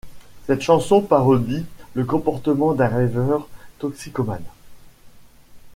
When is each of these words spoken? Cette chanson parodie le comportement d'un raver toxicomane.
Cette 0.47 0.61
chanson 0.63 1.03
parodie 1.03 1.63
le 1.93 2.05
comportement 2.05 2.73
d'un 2.73 2.87
raver 2.87 3.37
toxicomane. 3.77 4.41